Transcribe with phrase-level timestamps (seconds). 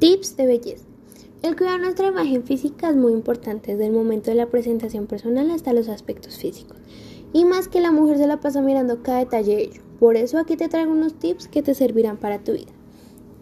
[0.00, 0.86] Tips de belleza.
[1.42, 5.06] El cuidado de nuestra imagen física es muy importante desde el momento de la presentación
[5.06, 6.78] personal hasta los aspectos físicos.
[7.34, 9.82] Y más que la mujer se la pasa mirando cada detalle de ello.
[9.98, 12.72] Por eso aquí te traigo unos tips que te servirán para tu vida.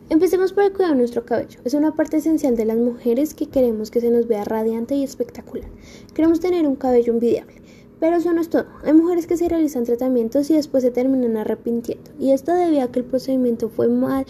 [0.08, 1.60] Empecemos por el cuidado de nuestro cabello.
[1.64, 5.04] Es una parte esencial de las mujeres que queremos que se nos vea radiante y
[5.04, 5.70] espectacular.
[6.12, 7.62] Queremos tener un cabello envidiable.
[8.00, 8.66] Pero eso no es todo.
[8.82, 12.10] Hay mujeres que se realizan tratamientos y después se terminan arrepintiendo.
[12.18, 14.26] Y esto debido a que el procedimiento fue mal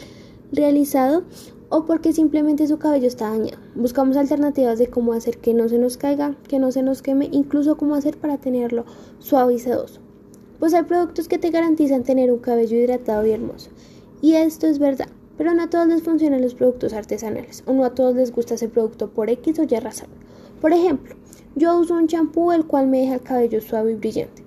[0.53, 1.25] realizado
[1.71, 3.59] o porque simplemente su cabello está dañado.
[3.74, 7.29] Buscamos alternativas de cómo hacer que no se nos caiga, que no se nos queme,
[7.30, 8.84] incluso cómo hacer para tenerlo
[9.19, 10.01] suave y sedoso.
[10.59, 13.70] Pues hay productos que te garantizan tener un cabello hidratado y hermoso.
[14.20, 17.85] Y esto es verdad, pero no a todos les funcionan los productos artesanales, o no
[17.85, 20.09] a todos les gusta ese producto por X o Y razón.
[20.60, 21.15] Por ejemplo,
[21.55, 24.43] yo uso un champú el cual me deja el cabello suave y brillante.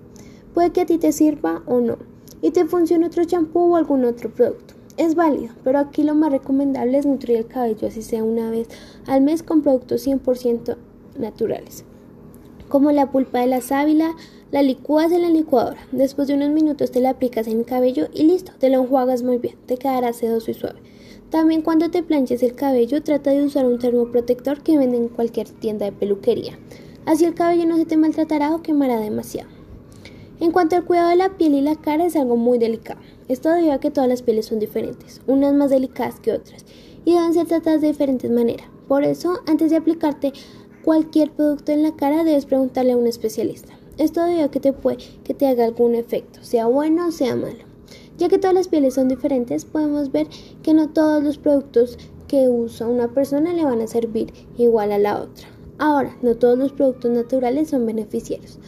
[0.52, 1.96] Puede que a ti te sirva o no,
[2.42, 4.71] y te funcione otro champú o algún otro producto.
[4.98, 8.68] Es válido, pero aquí lo más recomendable es nutrir el cabello así sea una vez
[9.06, 10.76] al mes con productos 100%
[11.18, 11.84] naturales,
[12.68, 14.14] como la pulpa de la sábila,
[14.50, 15.80] la licúas en la licuadora.
[15.92, 19.22] Después de unos minutos te la aplicas en el cabello y listo, te lo enjuagas
[19.22, 20.80] muy bien, te quedará sedoso y suave.
[21.30, 25.48] También cuando te planches el cabello trata de usar un termoprotector que venden en cualquier
[25.48, 26.58] tienda de peluquería.
[27.06, 29.48] Así el cabello no se te maltratará o quemará demasiado.
[30.40, 33.00] En cuanto al cuidado de la piel y la cara es algo muy delicado.
[33.32, 36.66] Esto debido a que todas las pieles son diferentes, unas más delicadas que otras,
[37.06, 38.66] y deben ser tratadas de diferentes maneras.
[38.88, 40.34] Por eso, antes de aplicarte
[40.84, 43.72] cualquier producto en la cara, debes preguntarle a un especialista.
[43.96, 47.34] Esto debido a que te puede que te haga algún efecto, sea bueno o sea
[47.34, 47.64] malo.
[48.18, 50.26] Ya que todas las pieles son diferentes, podemos ver
[50.62, 51.96] que no todos los productos
[52.28, 55.48] que usa una persona le van a servir igual a la otra.
[55.78, 58.58] Ahora, no todos los productos naturales son beneficiarios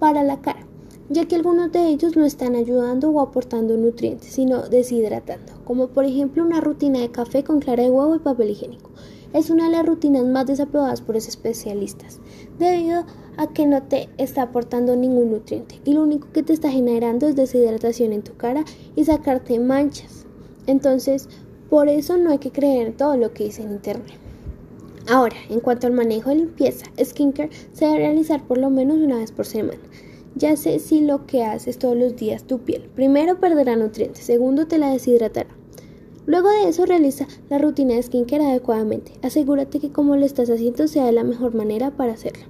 [0.00, 0.67] para la cara
[1.10, 6.04] ya que algunos de ellos no están ayudando o aportando nutrientes, sino deshidratando, como por
[6.04, 8.90] ejemplo una rutina de café con clara de huevo y papel higiénico.
[9.32, 12.20] Es una de las rutinas más desaprobadas por los especialistas,
[12.58, 13.04] debido
[13.36, 17.26] a que no te está aportando ningún nutriente y lo único que te está generando
[17.26, 18.64] es deshidratación en tu cara
[18.96, 20.26] y sacarte manchas.
[20.66, 21.28] Entonces,
[21.70, 24.18] por eso no hay que creer todo lo que dice en internet.
[25.10, 29.16] Ahora, en cuanto al manejo de limpieza, skincare se debe realizar por lo menos una
[29.16, 29.78] vez por semana
[30.34, 32.88] ya sé si lo que haces todos los días tu piel.
[32.94, 35.58] Primero perderá nutrientes, segundo te la deshidratará.
[36.28, 39.12] Luego de eso realiza la rutina de skincare adecuadamente.
[39.22, 42.44] Asegúrate que como lo estás haciendo sea de la mejor manera para hacerla,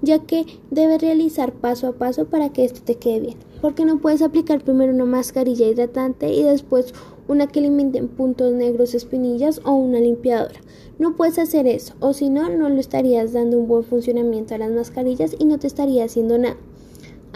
[0.00, 3.36] ya que debes realizar paso a paso para que esto te quede bien.
[3.60, 6.94] Porque no puedes aplicar primero una mascarilla hidratante y después
[7.28, 10.60] una que elimine puntos negros, espinillas o una limpiadora.
[10.98, 14.58] No puedes hacer eso, o si no, no lo estarías dando un buen funcionamiento a
[14.58, 16.56] las mascarillas y no te estaría haciendo nada.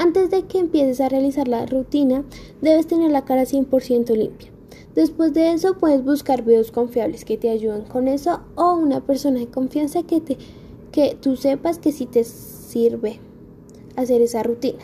[0.02, 2.24] Antes de que empieces a realizar la rutina,
[2.60, 4.50] debes tener la cara 100% limpia.
[4.96, 9.38] Después de eso, puedes buscar videos confiables que te ayuden con eso o una persona
[9.38, 10.38] de confianza que, te,
[10.90, 13.20] que tú sepas que sí te sirve
[13.94, 14.80] hacer esa rutina.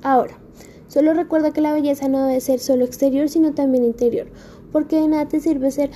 [0.00, 0.38] Ahora,
[0.86, 4.28] solo recuerda que la belleza no debe ser solo exterior, sino también interior,
[4.70, 5.90] porque de nada te sirve ser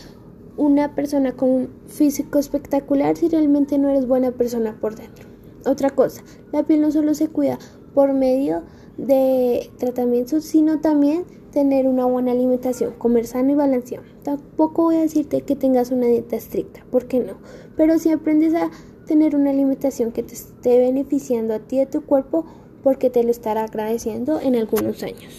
[0.57, 5.29] una persona con un físico espectacular si realmente no eres buena persona por dentro.
[5.65, 7.61] Otra cosa, la piel no solo se cuida
[7.97, 8.63] por medio
[8.99, 14.05] de tratamientos, sino también tener una buena alimentación, comer sano y balanceado.
[14.23, 17.39] Tampoco voy a decirte que tengas una dieta estricta, porque no,
[17.75, 18.71] pero si aprendes a
[19.07, 22.45] tener una alimentación que te esté beneficiando a ti y a tu cuerpo,
[22.83, 25.33] porque te lo estará agradeciendo en algunos años.